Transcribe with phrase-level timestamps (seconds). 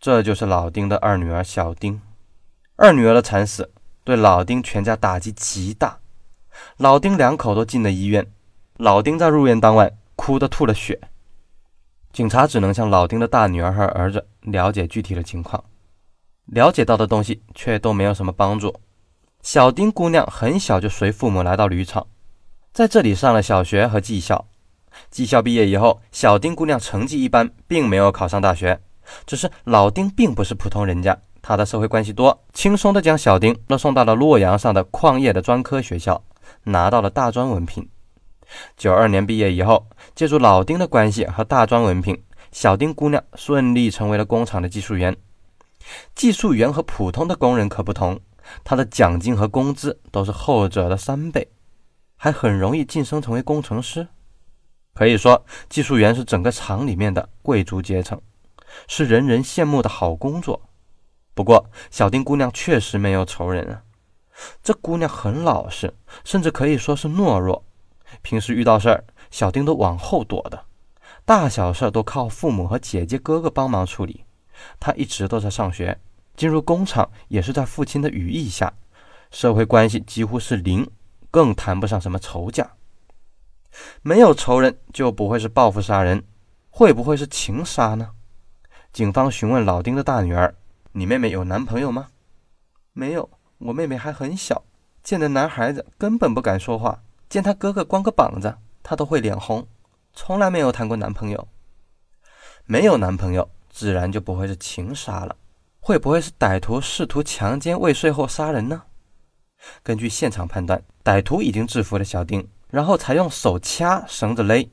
[0.00, 2.00] 这就是老丁的二女儿小丁。
[2.76, 3.72] 二女儿的惨死
[4.04, 5.98] 对老丁全家打击极大，
[6.76, 8.24] 老丁两口都进了医院。
[8.76, 11.00] 老丁在入院当晚哭得吐了血，
[12.12, 15.64] 警察只能向老丁的大女儿和儿子了解具体的情况，
[16.46, 18.80] 了解到的东西却都没有什么帮助。
[19.42, 22.06] 小丁姑娘很小就随父母来到铝厂，
[22.72, 24.46] 在这里上了小学和技校。
[25.10, 28.80] 技校毕业以后，小丁姑娘成绩一般，并没有考上大学。
[29.26, 36.22] 只是老丁并不是普通人家，他的社会关系多，轻松的将小丁都送到了洛阳上的矿业的专科学校，
[36.64, 37.88] 拿到了大专文凭。
[38.76, 42.18] 九二年毕业以后，借助老丁的关系和大专文凭，
[42.50, 45.16] 小丁姑娘顺利成为了工厂的技术员。
[46.14, 48.18] 技术员和普通的工人可不同，
[48.64, 51.46] 他的奖金和工资都是后者的三倍，
[52.16, 54.06] 还很容易晋升成为工程师。
[54.94, 58.20] 可以说，技术员是整个厂里面的贵族阶层，
[58.86, 60.60] 是人人羡慕的好工作。
[61.34, 63.82] 不过，小丁姑娘确实没有仇人啊。
[64.62, 65.92] 这姑娘很老实，
[66.24, 67.64] 甚至可以说是懦弱。
[68.22, 70.64] 平时遇到事儿，小丁都往后躲的，
[71.24, 74.24] 大小事都靠父母和姐姐哥哥帮忙处理。
[74.80, 76.00] 她一直都在上学，
[76.36, 78.72] 进入工厂也是在父亲的羽翼下，
[79.30, 80.88] 社会关系几乎是零，
[81.30, 82.68] 更谈不上什么仇家。
[84.02, 86.24] 没有仇人就不会是报复杀人，
[86.70, 88.10] 会不会是情杀呢？
[88.92, 90.54] 警方询问老丁的大女儿
[90.92, 92.08] ：“你妹妹有男朋友吗
[92.92, 94.64] ？”“没有，我妹妹还很小，
[95.02, 99.68] 见的男孩子根本不敢说话。”见他哥哥光个膀子，他都会脸红，
[100.14, 101.46] 从来没有谈过男朋友。
[102.64, 105.36] 没有男朋友，自然就不会是情杀了。
[105.78, 108.82] 会不会是歹徒试图强奸未遂后杀人呢？
[109.82, 114.70] 根据现场判断，歹徒已经制服了小丁，然后才用手掐、绳子勒，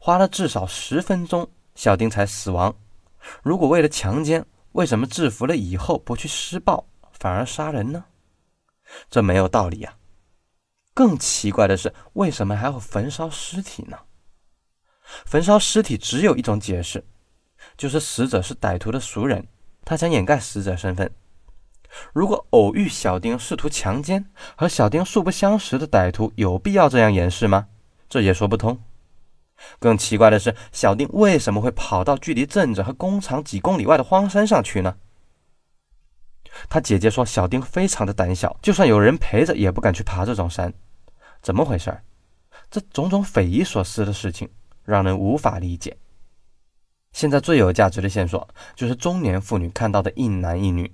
[0.00, 2.72] 花了至少十分钟，小丁才死亡。
[3.42, 8.04] 如果为了强奸，为什么制服了以后不去施暴，反而杀人呢？
[9.10, 9.96] 这没有道理呀。
[10.94, 13.98] 更奇怪的是，为什么还要焚烧尸体呢？
[15.24, 17.04] 焚烧尸体只有一种解释，
[17.76, 19.46] 就是死者是歹徒的熟人，
[19.84, 21.12] 他想掩盖死者身份。
[22.12, 27.68] 如果偶遇小丁试图强奸，和小丁素不相识的歹徒有必要这样掩饰吗？
[28.08, 28.80] 这也说不通。
[29.78, 34.96] 更奇怪的是，小丁为什么会跑到距离镇子和工厂几公里外的荒山上去呢？
[36.68, 40.72] 他姐姐说，小丁非常的胆小，就算有人陪着，也不敢去爬这种山。
[41.42, 41.96] 怎么回事？
[42.70, 44.48] 这种种匪夷所思的事情
[44.84, 45.96] 让人无法理解。
[47.12, 50.92] 现在最有价值的线索就是中年妇女看到的一男一女。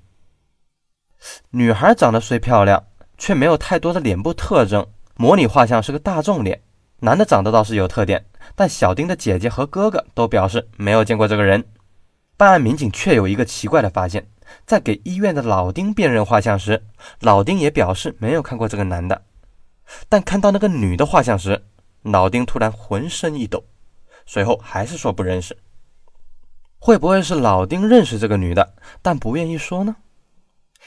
[1.50, 2.84] 女孩长得虽漂亮，
[3.16, 4.86] 却没有太多的脸部特征，
[5.16, 6.60] 模拟画像是个大众脸。
[6.98, 11.64] 男的长得倒是有特点，但小丁的姐姐和哥哥都表示没有见过这个人。
[12.36, 14.26] 办案民警却有一个奇怪的发现，
[14.66, 16.82] 在给医院的老丁辨认画像时，
[17.20, 19.22] 老丁也表示没有看过这个男的。
[20.08, 21.64] 但看到那个女的画像时，
[22.02, 23.64] 老丁突然浑身一抖，
[24.26, 25.56] 随后还是说不认识。
[26.78, 29.94] 会不会是老丁认识这个女的，但不愿意说呢？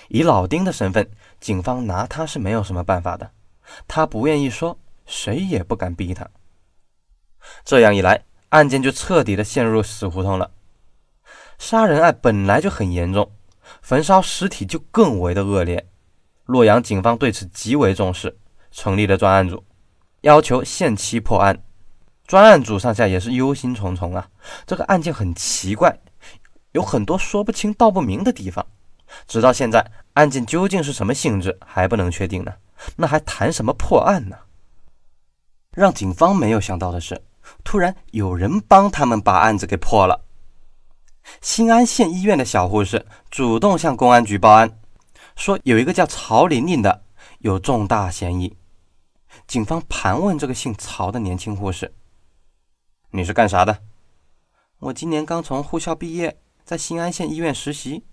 [0.09, 3.31] 以老丁的身份，警方拿他是没有什么办法的。
[3.87, 6.27] 他不愿意说，谁也不敢逼他。
[7.63, 10.51] 这样一来，案件就彻底的陷入死胡同了。
[11.57, 13.31] 杀人案本来就很严重，
[13.81, 15.87] 焚烧尸体就更为的恶劣。
[16.45, 18.37] 洛阳警方对此极为重视。
[18.77, 19.63] 成立了专案组，
[20.19, 21.63] 要求限期破案。
[22.27, 24.27] 专案组上下也是忧心忡忡啊。
[24.65, 25.97] 这个案件很奇怪，
[26.73, 28.67] 有很多说不清道不明的地方。
[29.27, 32.53] 直到现在，案件究竟是什么性质还不能确定呢？
[32.97, 34.35] 那还谈什么破案呢？
[35.71, 37.21] 让警方没有想到的是，
[37.63, 40.25] 突然有人帮他们把案子给破了。
[41.41, 44.79] 新安县医院的小护士主动向公安局报案，
[45.35, 47.03] 说有一个叫曹玲玲的
[47.39, 48.55] 有重大嫌疑。
[49.47, 51.93] 警方盘问这个姓曹的年轻护士
[53.11, 53.83] ：“你是干啥的
[54.79, 58.05] ？”“我今年刚从护校毕业，在新安县医院实习。”“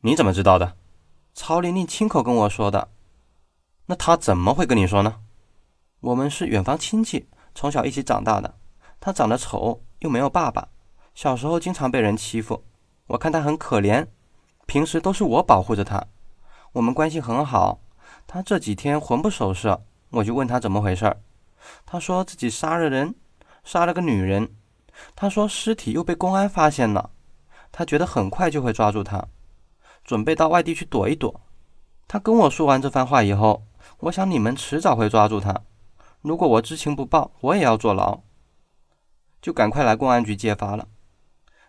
[0.00, 0.76] 你怎么知道的
[1.34, 2.88] ？”“曹玲玲亲口跟我说的。
[3.86, 5.20] ”“那她怎么会跟你说呢
[6.00, 8.54] ？”“我们是远房亲戚，从小一起长大的。
[9.00, 10.68] 他长得丑，又没有爸爸，
[11.14, 12.64] 小时候经常被人欺负。
[13.08, 14.06] 我看他很可怜，
[14.66, 16.06] 平时都是我保护着他。
[16.72, 17.80] 我们关系很好。
[18.26, 21.22] 他这几天魂不守舍。”我就问他怎么回事儿，
[21.86, 23.14] 他说自己杀了人，
[23.64, 24.54] 杀了个女人。
[25.16, 27.08] 他说尸体又被公安发现了，
[27.72, 29.26] 他觉得很快就会抓住他，
[30.04, 31.40] 准备到外地去躲一躲。
[32.06, 33.64] 他跟我说完这番话以后，
[34.00, 35.62] 我想你们迟早会抓住他，
[36.22, 38.20] 如果我知情不报，我也要坐牢，
[39.40, 40.86] 就赶快来公安局揭发了。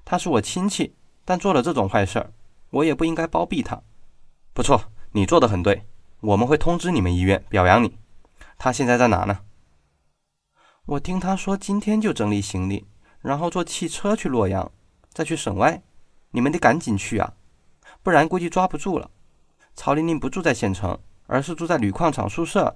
[0.05, 0.95] 他是我亲戚，
[1.25, 2.31] 但做了这种坏事儿，
[2.69, 3.81] 我也不应该包庇他。
[4.53, 5.87] 不错，你做的很对，
[6.21, 7.97] 我们会通知你们医院表扬你。
[8.59, 9.39] 他现在在哪呢？
[10.85, 12.85] 我听他说今天就整理行李，
[13.21, 14.71] 然后坐汽车去洛阳，
[15.11, 15.81] 再去省外。
[16.29, 17.33] 你们得赶紧去啊，
[18.03, 19.09] 不然估计抓不住了。
[19.73, 22.75] 曹玲玲不住在县城，而是住在铝矿厂宿舍。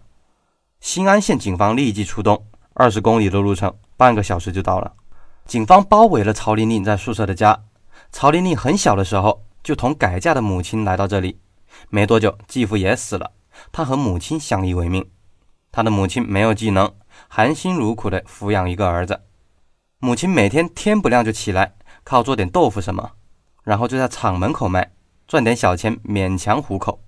[0.80, 4.94] 新安县警方立即出动，二十公里的路程，半个小时就到了。
[5.46, 7.64] 警方包围了曹玲玲在宿舍的家。
[8.12, 11.40] 曹玲玲很小的时候就同改嫁的母亲来到这里，
[11.90, 13.32] 没多久继父也死了，
[13.72, 15.06] 她和母亲相依为命。
[15.72, 16.94] 她的母亲没有技能，
[17.28, 19.22] 含辛茹苦地抚养一个儿子。
[20.00, 21.74] 母亲每天天不亮就起来，
[22.04, 23.12] 靠做点豆腐什么，
[23.64, 24.92] 然后就在厂门口卖，
[25.28, 27.02] 赚点小钱勉强糊口。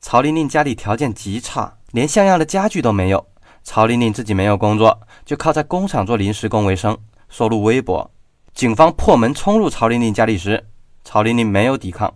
[0.00, 3.24] 曹玲玲家里条件极差，连像样的家具都没有。
[3.62, 6.98] 曹玲玲自己没有工作，就靠在工厂做临时工为生，
[7.28, 8.10] 收入微薄。
[8.52, 10.66] 警方破门冲入曹玲玲家里时，
[11.04, 12.12] 曹玲玲没有抵抗，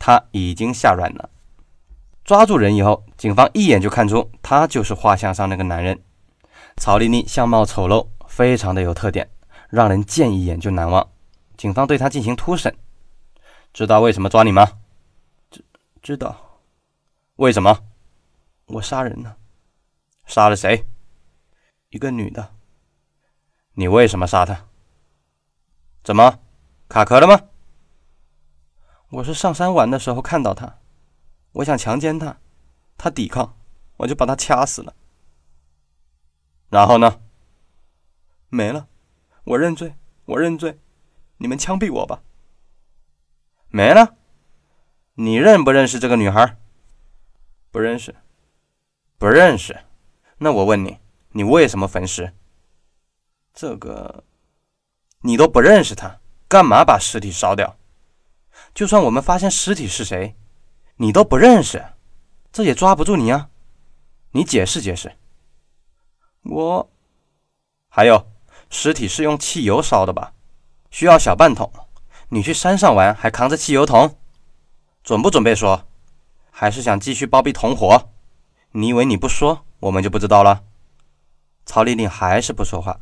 [0.00, 1.30] 她已经吓软了。
[2.24, 6.02] 抓住人以后，警方一眼就看出他就是画像上那个男人。
[6.76, 9.30] 曹玲玲相貌丑陋，非常的有特点，
[9.70, 11.08] 让人见一眼就难忘。
[11.56, 12.74] 警方对他进行突审，
[13.72, 14.68] 知道为什么抓你吗？
[15.52, 15.64] 知
[16.02, 16.36] 知道。
[17.36, 17.78] 为什么？
[18.66, 19.38] 我杀人了。
[20.26, 20.86] 杀了谁？
[21.90, 22.54] 一个女的。
[23.74, 24.66] 你为什么杀她？
[26.02, 26.40] 怎么，
[26.88, 27.48] 卡壳了吗？
[29.10, 30.78] 我是上山玩的时候看到她，
[31.52, 32.38] 我想强奸她，
[32.96, 33.56] 她抵抗，
[33.98, 34.94] 我就把她掐死了。
[36.70, 37.20] 然后呢？
[38.48, 38.88] 没了，
[39.44, 39.94] 我认罪，
[40.24, 40.80] 我认罪，
[41.36, 42.22] 你们枪毙我吧。
[43.68, 44.16] 没了？
[45.14, 46.56] 你认不认识这个女孩？
[47.70, 48.14] 不认识。
[49.24, 49.74] 不认识？
[50.36, 50.98] 那我问你，
[51.30, 52.34] 你为什么焚尸？
[53.54, 54.22] 这个。
[55.22, 57.78] 你都不认识他，干嘛把尸体烧掉？
[58.74, 60.36] 就算我们发现尸体是谁，
[60.96, 61.82] 你都不认识，
[62.52, 63.48] 这也抓不住你啊！
[64.32, 65.16] 你解释解释。
[66.42, 66.90] 我
[67.88, 68.30] 还有，
[68.68, 70.34] 尸体是用汽油烧的吧？
[70.90, 71.72] 需要小半桶。
[72.28, 74.18] 你去山上玩还扛着汽油桶，
[75.02, 75.86] 准不准备说？
[76.50, 78.10] 还是想继续包庇同伙？
[78.76, 80.64] 你以为你不说，我们就不知道了？
[81.64, 83.00] 曹丽丽还是不说话。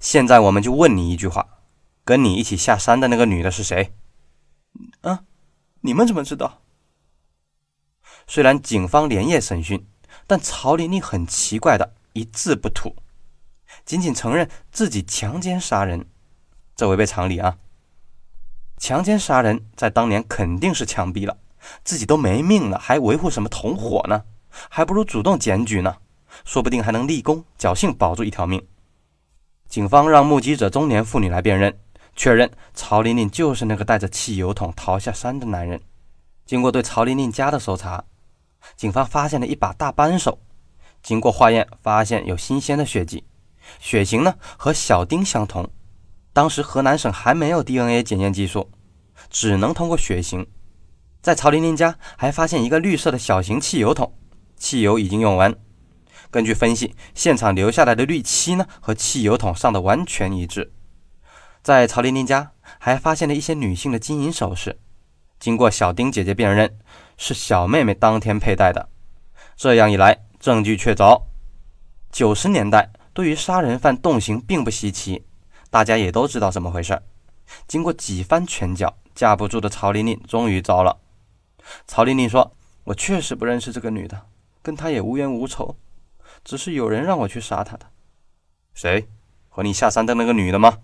[0.00, 1.46] 现在我们就问你一句话：
[2.06, 3.92] 跟你一起下山的那个女的是谁？
[5.02, 5.24] 啊，
[5.82, 6.62] 你们怎么知道？
[8.26, 9.86] 虽然警方连夜审讯，
[10.26, 12.96] 但曹丽丽很奇怪的一字不吐，
[13.84, 16.06] 仅仅承认自己强奸杀人，
[16.74, 17.58] 这违背常理啊！
[18.78, 21.36] 强奸杀人在当年肯定是枪毙了，
[21.84, 24.24] 自己都没命了，还维护什么同伙呢？
[24.68, 25.96] 还不如主动检举呢，
[26.44, 28.64] 说不定还能立功，侥幸保住一条命。
[29.68, 31.76] 警方让目击者中年妇女来辨认，
[32.14, 35.80] 确认曹玲玲就是那个带着汽油桶逃下山的男人。
[36.44, 38.04] 经过对曹玲玲家的搜查，
[38.76, 40.38] 警方发现了一把大扳手。
[41.02, 43.24] 经过化验，发现有新鲜的血迹，
[43.80, 45.68] 血型呢和小丁相同。
[46.32, 48.70] 当时河南省还没有 DNA 检验技术，
[49.30, 50.46] 只能通过血型。
[51.22, 54.12] 在曹玲玲家还发现一个绿色的小型汽油桶，
[54.56, 55.54] 汽油已经用完。
[56.30, 60.72] 根据分析，现场留下来的氯漆呢和汽油桶上的完全一致。
[61.62, 64.78] 在曹玲玲家还发现了一些女性的金银首饰，
[65.38, 66.78] 经过小丁姐姐辨认，
[67.16, 68.88] 是小妹妹当天佩戴的。
[69.56, 71.22] 这样一来，证据确凿。
[72.12, 75.24] 九十年代对于杀人犯动刑并不稀奇，
[75.70, 77.02] 大家也都知道怎么回事。
[77.66, 80.98] 经过几番拳脚，架不住的曹玲玲终于招了。
[81.86, 84.26] 曹玲玲说：“我确实不认识这个女的，
[84.66, 85.76] 跟他也无冤无仇。”
[86.42, 87.86] 只是有人让我去杀他的，
[88.74, 89.08] 谁？
[89.48, 90.78] 和你下山的那个女的吗？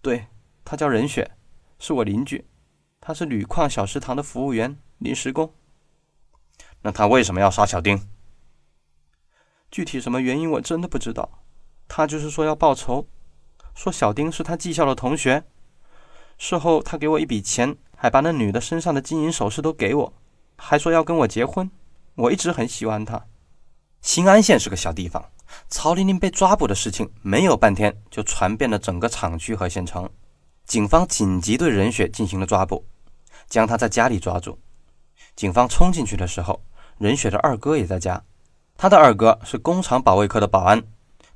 [0.00, 0.26] 对，
[0.64, 1.30] 她叫任雪，
[1.78, 2.46] 是我邻居，
[3.00, 5.52] 她是铝矿小食堂的服务员，临时工。
[6.82, 8.00] 那她为什么要杀小丁？
[9.70, 11.42] 具体什么原因我真的不知道。
[11.88, 13.08] 她就是说要报仇，
[13.74, 15.44] 说小丁是她技校的同学。
[16.38, 20.12] 事后她给我一笔钱，还把那女的身上的金银首饰都给我，
[20.56, 21.70] 还说要跟我结婚。
[22.14, 23.26] 我一直很喜欢他。
[24.02, 25.30] 新安县是个小地方，
[25.68, 30.08] 曹玲玲被抓捕的事情没有半天就传遍了整个厂区和县城。
[30.64, 32.84] 警方紧急对任雪进行了抓捕，
[33.48, 34.58] 将她在家里抓住。
[35.34, 36.62] 警方冲进去的时候，
[36.98, 38.22] 任雪的二哥也在家。
[38.76, 40.82] 他的二哥是工厂保卫科的保安，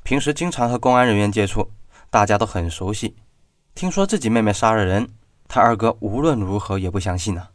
[0.03, 1.71] 平时经常和公安人员接触，
[2.09, 3.17] 大家都很熟悉。
[3.75, 5.11] 听说自己妹妹杀了人，
[5.47, 7.49] 他二哥无论如何也不相信呢。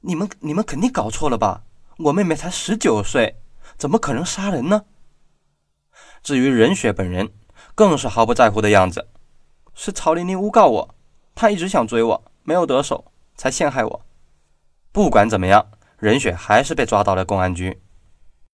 [0.00, 1.64] 你们你们肯定搞错了吧？
[1.98, 3.40] 我妹妹才十九岁。
[3.76, 4.84] 怎么可能杀人呢？
[6.22, 7.32] 至于任雪本人，
[7.74, 9.08] 更是毫不在乎的样子。
[9.74, 10.94] 是曹玲玲诬告我，
[11.34, 14.06] 她一直想追我，没有得手，才陷害我。
[14.92, 17.82] 不管怎么样，任雪还是被抓到了公安局。